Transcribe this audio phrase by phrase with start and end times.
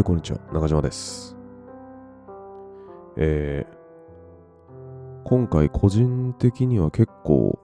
[0.00, 0.38] はい、こんにちは。
[0.50, 1.36] 中島です。
[3.18, 7.58] えー、今回個人的には結構、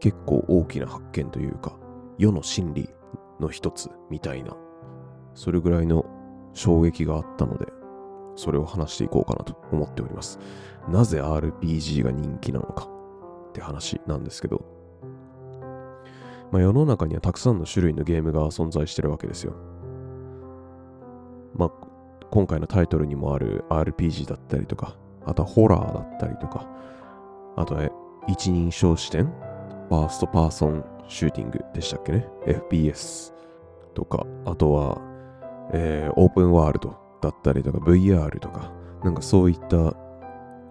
[0.00, 1.78] 結構大きな発見というか、
[2.18, 2.90] 世の真理
[3.38, 4.56] の一つみたいな、
[5.34, 6.04] それぐらいの
[6.52, 7.66] 衝撃があったので、
[8.34, 10.40] それを話していこうかなと思っております。
[10.88, 12.88] なぜ RPG が人気なのか
[13.50, 14.64] って話なんですけど、
[16.50, 19.73] まあ、世の中にはたくさんの種類のゲームが存在してるわけですよ。
[21.56, 21.70] まあ、
[22.30, 26.68] 今回のタイトルにもある RPG だったりとか、あとはホラーだったりとか、
[27.56, 27.88] あとは
[28.28, 33.32] 一人称視点、 first person shooting でしたっけね、FPS
[33.94, 35.00] とか、あとは、
[35.72, 39.94] えーオープンワールドだったりとか、VR とか、なんかそういった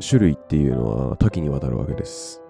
[0.06, 2.42] 種類っていうのは多岐にわたるわけです。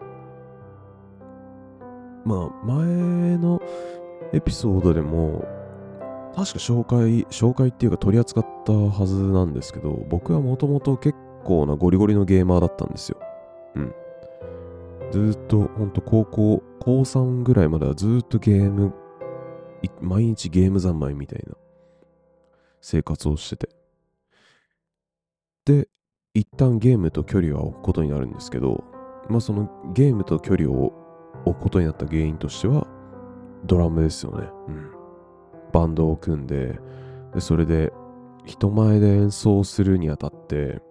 [2.26, 3.62] まあ、前の
[4.32, 5.46] エピソードでも、
[6.36, 13.20] 確か紹介、紹介っていうか取り扱ったはずなんですけど、僕はもともと結構なゴリゴリのゲーマーだったんですよ。
[13.76, 13.94] うん。
[15.12, 18.94] ずっと、ほんと高校、高3ぐらいまではずっとゲーム、
[20.02, 21.56] 毎日ゲーム三昧みたいな
[22.82, 23.70] 生活をしてて。
[25.66, 25.88] で、
[26.34, 28.84] 一旦ゲームと距離は置くことになるんですけど、
[29.30, 30.94] まあそのゲームと距離を
[31.46, 32.88] 置くことになった原因としては、
[33.66, 34.50] ドラムですよね。
[34.68, 34.93] うん。
[35.74, 36.80] バンドを組んで、
[37.34, 37.92] でそれで
[38.46, 40.82] 人前で演奏するにあたって、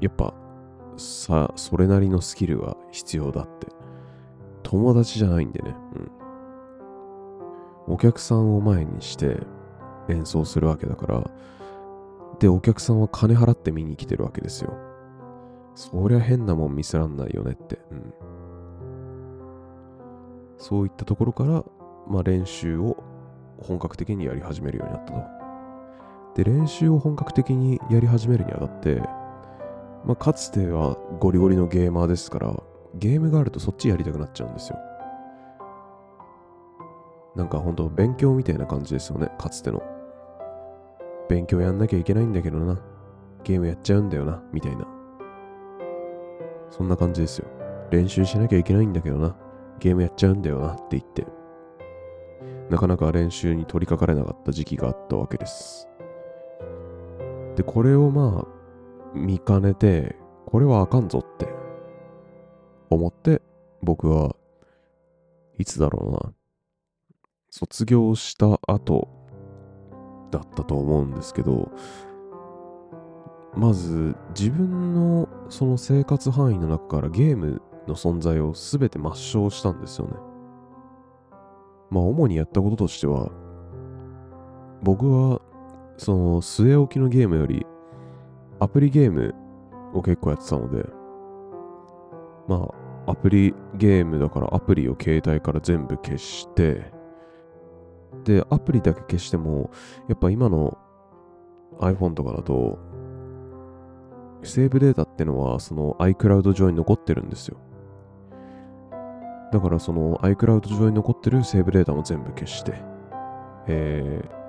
[0.00, 0.34] やっぱ
[0.96, 3.66] さ、それなりのスキルは必要だって。
[4.62, 5.74] 友達じゃないんでね。
[7.88, 7.94] うん。
[7.94, 9.38] お客さんを前にして
[10.08, 11.30] 演奏するわけだから、
[12.38, 14.74] で、お客さんは金払って見に来てるわけですよ。
[15.74, 17.80] そりゃ変なもん見せらんないよねって。
[17.90, 18.14] うん。
[20.58, 21.64] そういったところから、
[22.06, 23.02] まあ練習を
[23.60, 25.22] 本格的にやり始めるようになったと。
[26.34, 29.02] で、練習を本格的にやり始めるにあたって、
[30.04, 32.54] まあ、かつてはゴリゴリのゲーマーですから、
[32.94, 34.78] ゲームがあるとそっちやりたくなっちゃうんですよ。
[37.36, 39.82] なんかほんと勉強みたいな感じですよね、かつての。
[41.28, 42.80] 勉強やんなきゃいけないんだけどな。
[43.44, 44.86] ゲームやっちゃうんだよな、みたいな。
[46.70, 47.48] そんな感じですよ。
[47.90, 49.36] 練習しなきゃいけないんだけどな。
[49.78, 51.26] ゲームやっちゃうんだよなって言って。
[52.70, 55.88] なかなか練習に取り掛かれなかった時期があったわけです。
[57.56, 58.60] で、これをまあ、
[59.12, 60.16] 見かねて、
[60.46, 61.48] これはあかんぞって
[62.88, 63.42] 思って、
[63.82, 64.36] 僕は
[65.58, 66.32] いつだろうな、
[67.50, 69.08] 卒業した後
[70.30, 71.72] だったと思うんですけど、
[73.56, 80.29] まず自分のその生活範囲の中からゲームの存在を全て抹消したんですよね。
[81.90, 83.30] まあ主にやったこととしては、
[84.82, 85.40] 僕は
[85.96, 87.66] その据え置きのゲームより
[88.58, 89.34] アプリゲーム
[89.92, 90.84] を結構やってたので、
[92.48, 92.68] ま
[93.06, 96.92] あアプリゲームだからアプリを携帯から全部消して、
[98.24, 99.70] で、アプリだけ消しても、
[100.08, 100.78] やっぱ今の
[101.80, 102.78] iPhone とかだと、
[104.42, 107.58] セーブデータってのはその iCloud 上に残ってるんですよ。
[109.52, 112.74] だからその iCloud 上に残ってるセーブデータも全部消して、
[113.66, 114.40] えー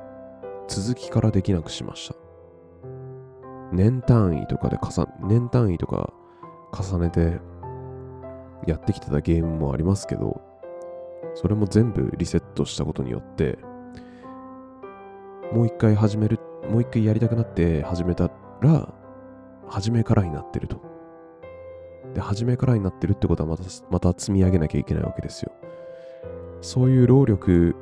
[0.72, 2.16] 続きからできなくしました。
[3.73, 6.13] 年単位とかで重年単位とか
[6.72, 7.41] 重ねて
[8.66, 10.39] やってきてたゲームもありますけど、
[11.35, 13.59] それも全部リセットしたことによって、
[15.51, 16.39] もう一回始める、
[16.69, 18.31] もう一回やりたくなって始めた
[18.62, 18.94] ら、
[19.68, 20.91] 初めからになってると。
[22.14, 25.52] で、初めからになってるってことはまた、また積み上げなきゃいけないわけですよ。
[26.62, 27.76] そういう労力、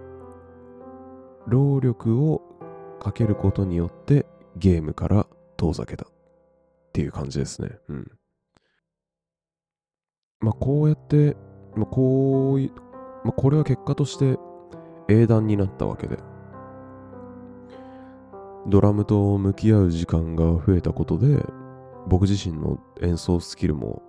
[1.48, 2.42] 労力を
[3.00, 4.26] かけることによって
[4.56, 6.08] ゲームから遠ざけたっ
[6.94, 7.78] ていう感じですね。
[7.90, 8.12] うん。
[10.42, 11.36] まあこうやって、
[11.76, 12.72] まあこうい
[13.24, 14.38] まあこれは結果として
[15.10, 16.18] 英断になったわけで。
[18.68, 21.44] ドラムと向き合う時間が増えたことで、
[22.08, 24.04] 僕自身の演奏スキルも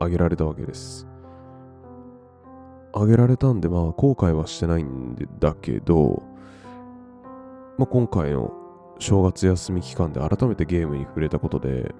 [0.00, 1.06] 上げられたわけです。
[2.94, 6.22] 上げられたんで、まあ後悔はしてないんだけど、
[7.78, 8.52] まあ、今回の
[8.98, 11.94] 正月休み期間で改めてゲームに触れたことで、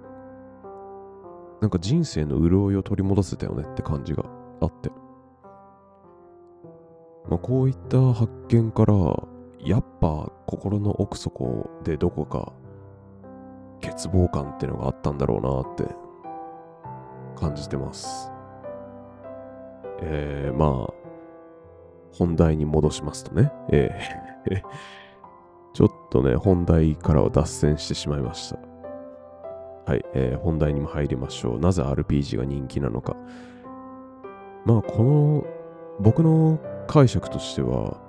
[1.61, 4.25] なんか人生の潤いを取り戻せたよねって感じが
[4.61, 4.91] あって。
[7.29, 8.95] まあ、こういった発見から、
[9.61, 12.53] やっぱ心の奥底でどこか
[13.83, 15.95] 欠乏感ってのがあったんだろうなって
[17.41, 18.31] 感じてます。
[20.03, 20.95] えー、まあ、
[22.13, 23.53] 本題に戻しますとね。
[23.71, 24.63] えー
[25.73, 28.59] ちょっとね、本題からは脱線してしまいました。
[29.87, 31.59] はい、えー、本題にも入りましょう。
[31.59, 33.17] なぜ RPG が人気なのか。
[34.65, 35.45] まあ、この、
[36.01, 38.01] 僕の解釈としては、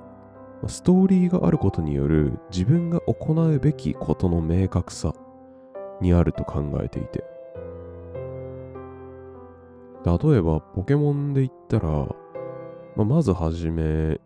[0.67, 5.13] ストーリーがあることによる自分が行うべきことの明確さ
[6.01, 7.23] にあると考えていて。
[10.03, 11.89] 例えば、ポケモンで言ったら、
[12.95, 14.19] まあ、まずはじめ、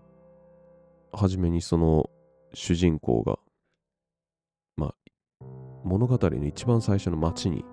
[1.12, 2.10] はじめにその
[2.54, 3.38] 主人公が、
[4.78, 4.96] まあ、
[5.84, 7.66] 物語の一番最初の街に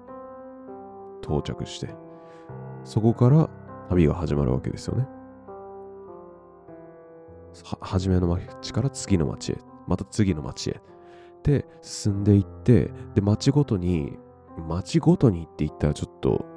[1.22, 1.94] 到着して、
[2.84, 3.48] そこから
[3.88, 5.06] 旅が始まるわけですよね。
[7.64, 10.80] は、初めの町から次の町へ、また次の町へ。
[11.44, 14.18] で、進んでいって、で、町ごとに、
[14.68, 16.51] 町ごとにって言ったらちょっと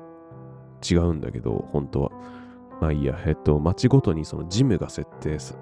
[0.93, 2.11] 違うんだけど、本当は。
[2.81, 5.57] まあいいや、えっと、町ごとにそのジムが設定、設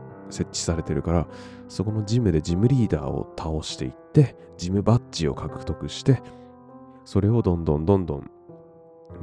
[0.49, 1.27] 置されてるから、
[1.67, 6.21] そこのジムでジムリーダーを倒していって、ジムバッジを獲得して、
[7.05, 8.31] それをどんどんどんどん、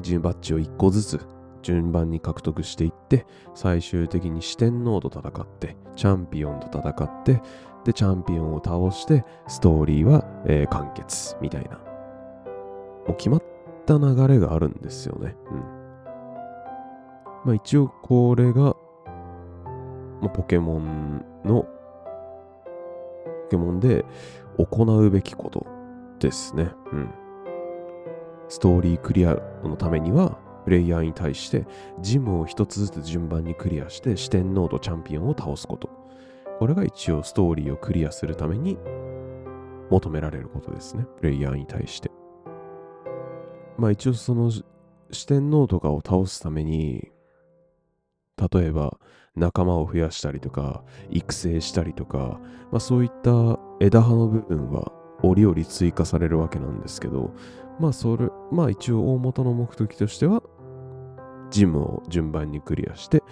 [0.02, 1.20] ジムバッジを1個ずつ
[1.62, 7.43] 順番に獲得していって、最終的に四天王と戦って、チャンピオンと戦って、
[7.85, 11.79] で、チャンピオンを倒して、ストーリーは、えー、完結、みたいな。
[13.06, 13.43] もう決まっ
[13.87, 15.37] た流れがあるんですよね。
[15.50, 15.80] うん。
[17.45, 18.77] まあ一応これが、
[20.21, 21.69] まあ、ポケモンの、ポ
[23.51, 24.05] ケモンで
[24.59, 25.67] 行うべきこと
[26.19, 26.71] ですね。
[26.93, 27.11] うん。
[28.49, 31.67] ストーリークリアのためには、プレイヤーに対して
[32.01, 35.89] ジムを一つずつ順番にクリアして四天王とチャンピオンを倒すこと。
[36.59, 38.79] これが一応ストーリーをクリアするために
[39.91, 41.07] 求められることですね。
[41.19, 42.11] プレイヤーに対して。
[43.79, 44.51] まあ一応その
[45.11, 47.11] 四天王とかを倒すために、
[48.53, 48.99] 例えば
[49.37, 52.41] 仲間を増やしたりとか、育成したりとか、
[52.71, 54.93] まあそういった枝葉の部分は
[55.23, 57.35] 折々追加されるわけなんですけど、
[57.79, 60.43] まあそれ、まあ一応大元の目的としては、
[61.51, 63.23] ジムを順番にクリアして、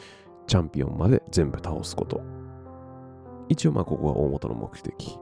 [0.46, 2.20] チャンピオンまで全部倒すこと。
[3.48, 5.18] 一応まあここが大元の目的。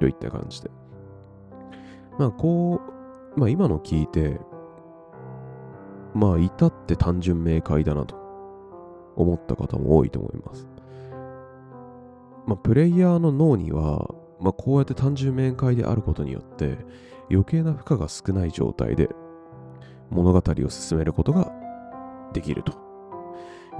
[0.00, 0.70] といった感じで。
[2.18, 2.80] まあこ
[3.36, 4.40] う、まあ今の聞いて、
[6.14, 8.23] まあ至って単純明快だなと
[9.16, 10.68] 思った方も多いと思います。
[12.46, 14.08] まあプレイヤーの脳には、
[14.40, 16.78] まあこうやって単純明快であることによって、
[17.30, 19.08] 余計な負荷が少ない状態で
[20.10, 21.50] 物語を進めることが
[22.32, 22.72] できると。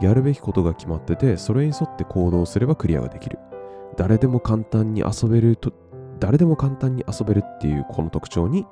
[0.01, 3.39] やるべきことが決まってて、それに沿って行動すればクリアができる。
[3.97, 5.73] 誰でも簡単に遊べると、
[6.19, 8.67] 誰でも簡単に遊べるっていうこの特徴に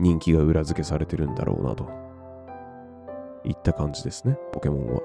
[0.00, 1.88] 人気が裏付けされてるんだろうなと。
[3.44, 5.00] いった感じですね、ポケモンは。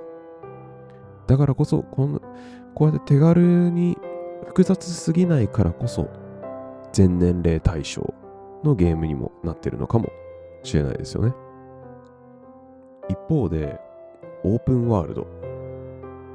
[1.28, 2.22] だからこそ、この
[2.74, 3.98] こうやって手軽に
[4.48, 6.10] 複雑すぎないからこそ、
[6.92, 8.14] 全年齢対象
[8.64, 10.10] のゲームにもなってるのかも
[10.64, 11.34] しれないですよね。
[13.10, 13.80] 一方で、
[14.44, 15.28] オープンワールド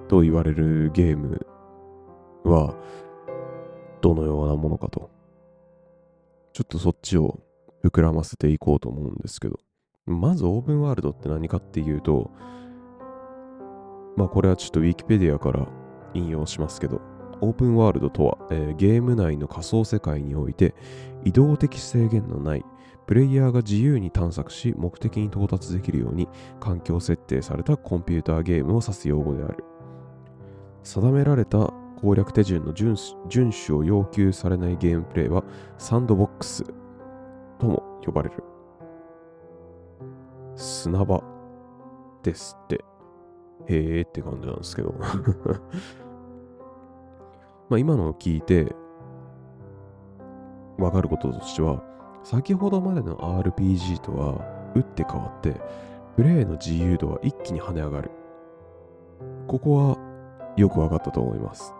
[0.08, 1.46] と言われるゲーム
[2.44, 2.74] は、
[4.00, 5.10] どのようなものかと。
[6.52, 7.40] ちょっとそっちを
[7.84, 9.58] 膨らませていこうと思うんですけど、
[10.06, 12.30] まずオープンワールドって何かっていうと、
[14.16, 15.66] まあこれはちょっと Wikipedia から
[16.14, 17.00] 引用しますけど、
[17.40, 20.74] オープンワールドとは、えー、ゲーム内の仮想世界において
[21.24, 22.64] 移動的制限のない
[23.06, 26.28] プレイヤーが自由に探索し目的に到達できるように
[26.60, 29.64] 環境設定されたコンピューターゲームを指す用語である。
[30.82, 32.94] 定められた攻略手順の遵
[33.72, 35.44] 守を要求されないゲームプレイは
[35.76, 36.64] サンドボックス
[37.58, 38.42] とも呼ばれる。
[40.56, 41.22] 砂場
[42.22, 42.89] ですって。
[43.74, 44.94] へえって感じなんですけど
[47.68, 48.74] まあ、今のを聞いて
[50.80, 51.82] わかることとしては、
[52.24, 55.60] 先ほどまでの RPG とは打って変わって、
[56.16, 58.10] プレイの自由度は一気に跳ね上がる。
[59.46, 59.98] ここは
[60.56, 61.74] よくわかったと思います。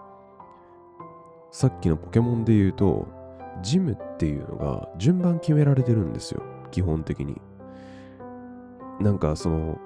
[1.51, 3.09] さっきのポケモンで言うと、
[3.63, 6.43] ジムっていうのが順番決められてるんですよ。
[6.71, 7.41] 基本的に。
[9.01, 9.79] なんかその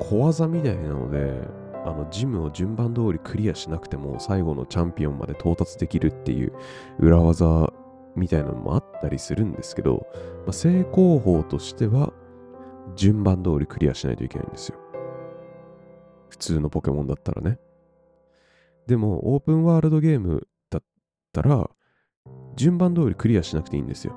[0.00, 1.46] 小技みたいなので、
[1.84, 6.52] あのジムを順番通りクリアしなくても最後のチャンピオンまで到達できるっていう
[6.98, 7.70] 裏技
[8.16, 10.06] みたいなのもあったりするんですけど、
[10.46, 12.12] まあ、成功法としては
[12.96, 14.78] 順番通りクリアしないといけないんですよ。
[16.28, 17.58] 普通のポケモンだったらね。
[18.86, 20.82] でもオープンワールドゲームだっ
[21.32, 21.70] たら
[22.56, 24.14] 順番通りクリアしなくていいんですよ。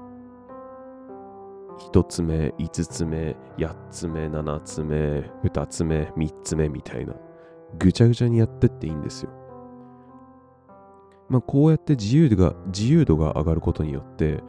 [1.80, 4.96] 1つ目、5つ目、8つ目、7つ目、
[5.44, 7.14] 2つ目、3つ目みたいな
[7.78, 9.32] ぐちゃぐちゃにやってっていいんですよ。
[11.30, 14.42] まあ、こうやって自由が自由度が上がることによって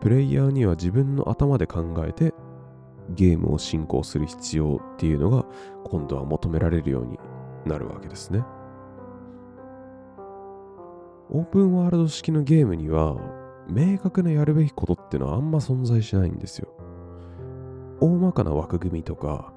[0.00, 2.34] プレイヤーには自分の頭で考えて
[3.10, 5.46] ゲームを進行する必要っていうのが
[5.84, 7.18] 今度は求められるように
[7.64, 8.44] なるわけですね。
[11.30, 13.16] オープンワールド式のゲームには
[13.68, 16.68] 明確なやるべきことってのはあんま存在しないんですよ。
[18.00, 19.52] 大まかな枠組みとか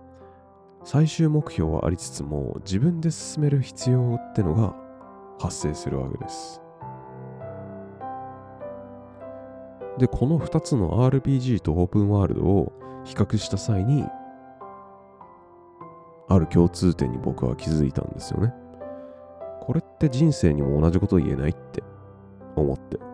[0.83, 4.75] 最終目標はありつつも自分で進める必要ってのが
[5.39, 6.61] 発生するわけです。
[9.97, 12.71] で、この2つの RPG とオープンワールドを
[13.03, 14.05] 比較した際に、
[16.29, 18.53] ある共通点に僕は気づいたんですよね。
[19.61, 21.83] これって人生にも同じこと言えないって
[22.55, 23.08] 思って。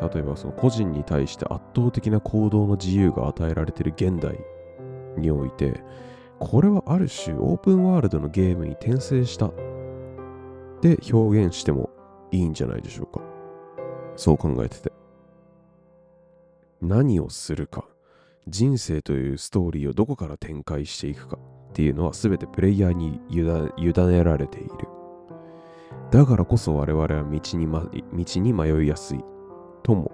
[0.00, 4.38] 例えばその個人に対して圧倒的な行動の自由が与えられている現代
[5.16, 5.82] において、
[6.38, 9.54] これはある種オープンワールドのゲームに転生したっ
[10.80, 11.88] て表現しても
[12.30, 13.22] いいんじゃないでしょうか。
[14.16, 14.92] そう考えてて。
[16.82, 17.86] 何をするか、
[18.46, 21.38] 人生というストーリーをどこから展開していくか
[21.70, 23.42] っていうのは全てプレイヤーに委
[24.06, 24.70] ねられている。
[26.10, 29.24] だからこそ我々は道に,、ま、道に迷いやすい
[29.86, 30.10] とも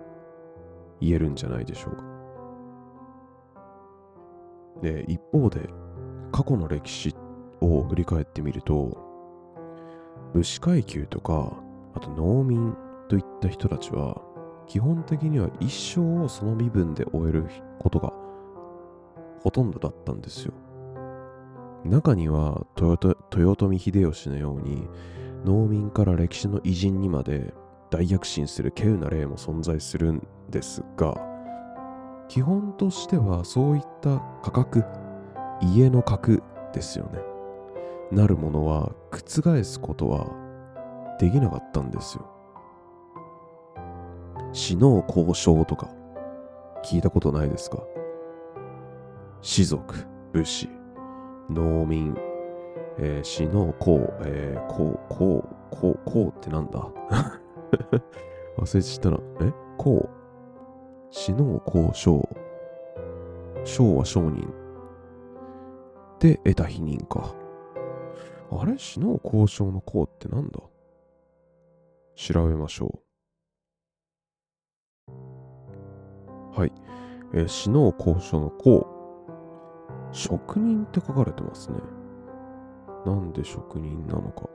[1.00, 2.04] 言えるんじゃないでしょうか。
[4.82, 5.66] で、一方で
[6.30, 7.16] 過去の歴史
[7.62, 8.98] を振り返ってみると、
[10.34, 11.56] 武士階級とか、
[11.94, 12.76] あと農民
[13.08, 14.20] といった人たちは、
[14.66, 17.46] 基本的には一生をその身分で終える
[17.78, 18.12] ことが
[19.40, 20.52] ほとんどだったんですよ。
[21.86, 23.24] 中には豊
[23.64, 24.86] 臣秀吉のように
[25.46, 27.54] 農民から歴史の偉人にまで
[27.92, 31.14] 大躍進する稀有な例も存在するんですが
[32.26, 34.82] 基本としてはそういった価格
[35.60, 37.20] 家の格ですよね。
[38.10, 40.26] なるものは覆すことは
[41.20, 42.26] できなかったんですよ。
[44.54, 45.90] 死の交渉とか
[46.82, 47.78] 聞いたことないですか？
[49.42, 49.94] 士族、
[50.32, 50.70] 武士、
[51.50, 52.16] 農民、
[52.98, 56.88] えー、死の公、えー、公、公、公、公ってなんだ？
[58.58, 59.18] 忘れちったな。
[59.40, 59.52] え？
[59.78, 60.08] 公。
[61.10, 62.28] 死の公将。
[63.64, 64.48] 将は商人。
[66.18, 67.34] で、得た否認か。
[68.50, 68.76] あれ？
[68.78, 70.60] 死のう交渉の公ってなんだ？
[72.14, 73.02] 調べましょ
[75.08, 76.58] う。
[76.58, 76.72] はい。
[77.34, 78.86] えー、死のう交渉の功。
[80.12, 81.78] 職人って書かれてますね。
[83.06, 84.48] なんで職人なのか。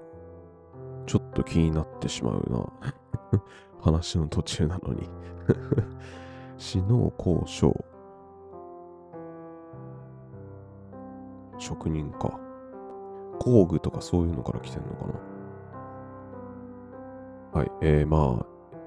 [1.07, 2.91] ちょっと気になってしまうな。
[3.81, 5.09] 話の途中なのに
[6.57, 7.73] 死の交渉。
[11.57, 12.39] 職人か。
[13.39, 15.05] 工具とかそういうのから来てんのか
[17.53, 17.59] な。
[17.59, 17.71] はい。
[17.81, 18.45] えー、まあ、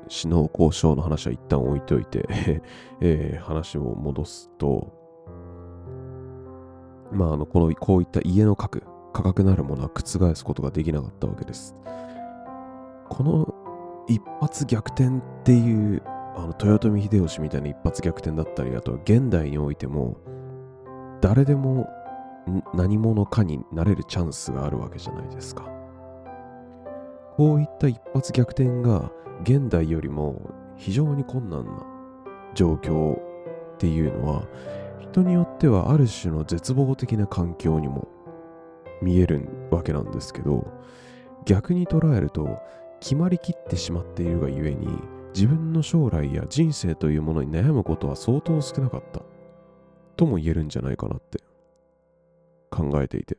[0.09, 2.27] 死の交渉の話は一旦置いといて
[3.01, 4.93] えー、話を戻すと、
[7.13, 11.77] まあ、あの、この、こういった家の核、価格なるものは覆すことができなかったわけです。
[13.11, 13.55] この
[14.09, 16.03] 一発逆転っていう、
[16.37, 20.17] あの、豊臣秀吉みたいな一発逆転だったり、あとは、現代においても、
[21.21, 21.87] 誰でも
[22.73, 25.69] 何者かになれるチャンスがあるわけじゃないですか。
[27.37, 29.11] こういった一発逆転が
[29.43, 31.87] 現代よりも非常に困難な
[32.55, 34.47] 状況っていうのは
[35.01, 38.09] 人によってはある種の絶望的な環境にも
[39.01, 40.67] 見えるわけなんですけど
[41.47, 42.59] 逆に捉えると
[43.01, 44.89] 決まりきってしまっているがゆえに
[45.35, 49.23] 自分の将来や人生というものに悩むことは相当少なかった。
[50.17, 51.43] とも言えるんじゃないかなって。
[52.71, 53.39] 考えていて。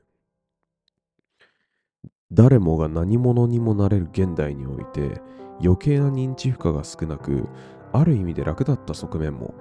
[2.31, 5.21] 誰もが何者にもなれる現代において
[5.61, 7.47] 余計な認知負荷が少なく、
[7.93, 9.53] ある意味で楽だった側面も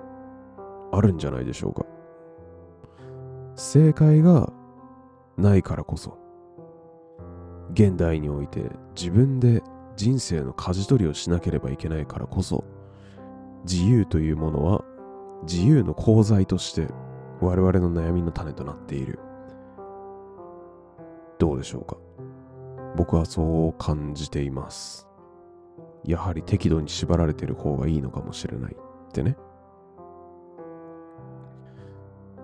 [0.93, 1.85] あるんじゃないでしょうか。
[3.57, 4.53] 正解が
[5.37, 6.17] ないからこそ、
[7.73, 9.63] 現代において自分で
[10.01, 12.65] 人生の舵取りをしなければいけないからこそ、
[13.65, 14.83] 自由というものは
[15.43, 16.89] 自由の功罪として
[17.43, 19.19] 我々の悩みの種となっている。
[21.39, 21.99] どうでしょうか？
[22.97, 25.07] 僕はそう感じています。
[26.07, 29.37] やはり適度に縛られてる方がいいのかもしれないってね。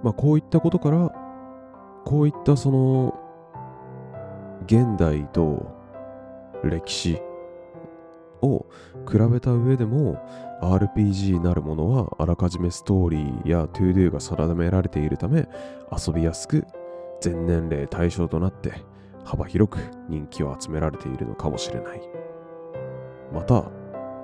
[0.02, 1.10] まあこういったことから、
[2.04, 3.18] こういったその、
[4.66, 5.74] 現代と
[6.62, 7.22] 歴史
[8.42, 8.66] を
[9.10, 10.18] 比べた上でも
[10.62, 15.48] RPG なるものはあらかじめストーリーや ToDo が定められているため
[15.90, 16.64] 遊びやすく
[17.20, 18.72] 全年齢対象となって
[19.24, 19.78] 幅広く
[20.08, 22.00] 人気を集められているのかもしれない。
[23.32, 23.70] また、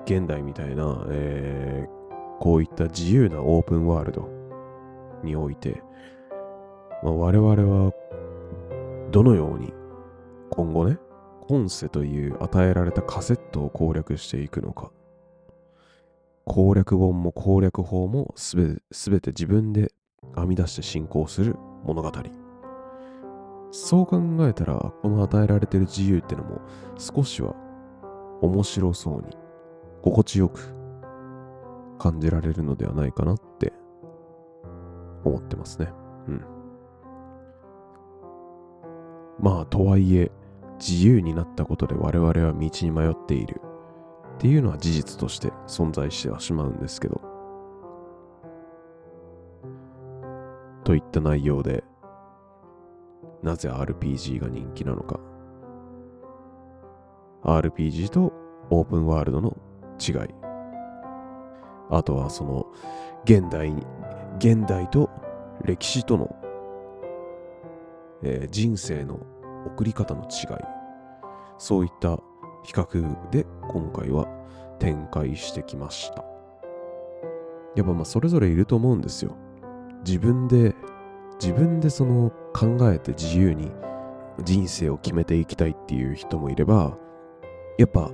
[0.05, 4.29] 現代みたいな、えー、こういった自由なオープンワールド
[5.23, 5.81] において、
[7.03, 7.91] まあ、我々は
[9.11, 9.73] どのように
[10.49, 10.97] 今後ね、
[11.47, 14.91] 今世という与えられたカセットを攻略していくのか。
[16.45, 19.93] 攻略本も攻略法もすべすべて自分で
[20.35, 22.11] 編み出して進行する物語。
[23.71, 26.61] そう考えたら、この与えられている自由ってのも
[26.97, 27.55] 少しは
[28.41, 29.37] 面白そうに、
[30.01, 30.59] 心地よく
[31.97, 33.73] 感じられるのではないかなって
[35.23, 35.91] 思ってますね。
[36.27, 36.45] うん。
[39.39, 40.31] まあ、とはいえ、
[40.79, 43.61] 自由になったことで我々は道に迷っている
[44.35, 47.21] っていうのは事実として存在してはしまうんですけど。
[50.83, 51.83] といった内容で、
[53.41, 55.19] なぜ RPG が人気なのか。
[57.43, 58.33] RPG と
[58.69, 59.55] オープンワールドの
[59.99, 60.15] 違い。
[61.89, 62.67] あとはその
[63.23, 63.85] 現代に、
[64.39, 65.09] 現代と
[65.63, 66.35] 歴史との、
[68.23, 69.19] えー、人生の
[69.65, 70.57] 送り方の違い。
[71.57, 72.17] そういった
[72.63, 74.27] 比較で今回は
[74.79, 76.23] 展開してきました。
[77.75, 79.35] やっぱまあそれぞれいると思うんですよ。
[80.05, 80.75] 自分で、
[81.41, 83.71] 自分でその考えて自由に
[84.43, 86.97] 人生を決めていきたいっていう人もいれば、
[87.77, 88.11] やっぱ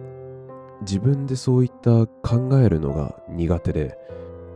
[0.82, 3.98] 自分でそういった考えるのが苦手で、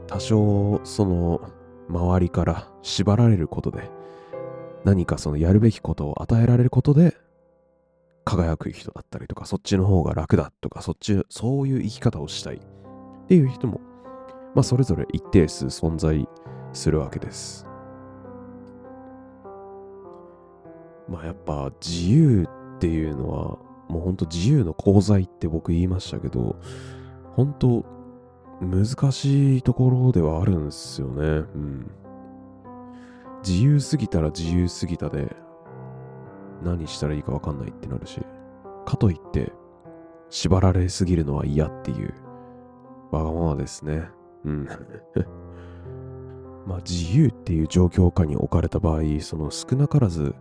[0.07, 1.41] 多少その
[1.89, 3.89] 周りから縛られることで、
[4.83, 7.15] 何かそのやるべきことを与えられることで
[8.25, 12.59] 輝く人だったりとか、そっちの方が楽だとか、そっち、そういう生き方をしたいっ
[13.27, 13.81] ていう人も、
[14.55, 16.27] まあそれぞれ一定数存在
[16.71, 17.67] するわけです。
[21.09, 22.47] まあやっぱ自由
[22.77, 23.57] っていうのは、
[23.89, 26.55] もうほんと自由の功罪って僕言いましたけど、
[27.35, 27.85] 本当
[28.61, 31.23] 難しいところではあるんですよね。
[31.23, 31.91] うん。
[33.45, 35.35] 自由すぎたら自由すぎたで、
[36.63, 38.21] 何したらいいかわかんないってなるし、
[38.85, 39.51] かといって、
[40.29, 42.13] 縛られすぎるのは嫌っていう、
[43.11, 44.07] わがままですね。
[44.45, 44.67] うん。
[46.65, 50.33] まあ自由っていう状況下に置かれた場合、その少なからず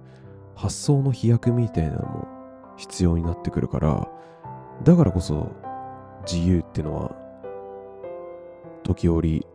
[0.54, 2.28] 発想の飛躍みたいなのも
[2.76, 4.08] 必要になってくるから、
[4.84, 5.50] だからこそ
[6.24, 7.16] 自由ってのは、
[8.84, 9.46] 時折、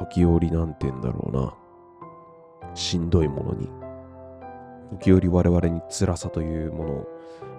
[0.00, 3.70] 時折なんて言うんだろうな、しんどいものに
[4.98, 7.08] 時折我々に辛さというものを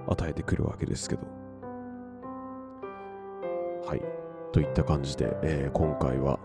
[0.07, 1.21] 与えてくるわけですけど。
[3.85, 4.01] はい。
[4.51, 6.39] といった感じで、えー、今回は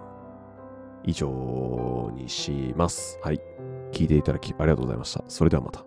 [1.04, 3.18] 以上にします。
[3.22, 3.40] はい。
[3.92, 5.24] 聞いていただきありがとうございました。
[5.28, 5.85] それではまた。